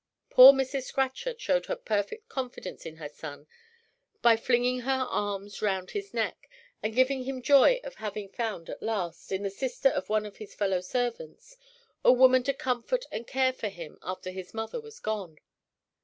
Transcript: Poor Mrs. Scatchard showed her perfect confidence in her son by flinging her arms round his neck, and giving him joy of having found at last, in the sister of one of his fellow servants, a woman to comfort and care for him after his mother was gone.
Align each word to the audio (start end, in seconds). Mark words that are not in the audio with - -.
Poor 0.31 0.51
Mrs. 0.51 0.85
Scatchard 0.85 1.39
showed 1.39 1.67
her 1.67 1.75
perfect 1.75 2.27
confidence 2.27 2.87
in 2.87 2.95
her 2.95 3.07
son 3.07 3.45
by 4.23 4.35
flinging 4.35 4.79
her 4.79 5.05
arms 5.07 5.61
round 5.61 5.91
his 5.91 6.11
neck, 6.11 6.49
and 6.81 6.95
giving 6.95 7.25
him 7.25 7.39
joy 7.39 7.79
of 7.83 7.97
having 8.01 8.27
found 8.27 8.67
at 8.67 8.81
last, 8.81 9.31
in 9.31 9.43
the 9.43 9.51
sister 9.51 9.89
of 9.89 10.09
one 10.09 10.25
of 10.25 10.37
his 10.37 10.55
fellow 10.55 10.81
servants, 10.81 11.55
a 12.03 12.11
woman 12.11 12.41
to 12.41 12.51
comfort 12.55 13.05
and 13.11 13.27
care 13.27 13.53
for 13.53 13.67
him 13.69 13.99
after 14.01 14.31
his 14.31 14.55
mother 14.55 14.81
was 14.81 14.99
gone. 14.99 15.37